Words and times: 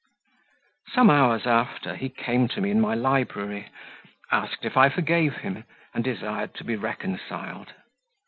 Some 0.95 1.11
hours 1.11 1.45
after, 1.45 1.95
he 1.95 2.09
came 2.09 2.47
to 2.47 2.59
me 2.61 2.71
in 2.71 2.81
my 2.81 2.95
library, 2.95 3.67
asked 4.31 4.65
if 4.65 4.75
I 4.75 4.89
forgave 4.89 5.35
him, 5.35 5.63
and 5.93 6.03
desired 6.03 6.55
to 6.55 6.63
be 6.63 6.75
reconciled. 6.75 7.73